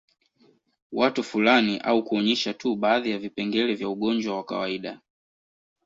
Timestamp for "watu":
0.91-1.23